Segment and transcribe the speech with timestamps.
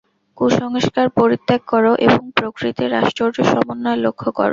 [0.37, 4.49] কুসংস্কার পরিত্যাগ কর এবং প্রকৃতির আশ্চর্য সমন্বয় লক্ষ্য কর।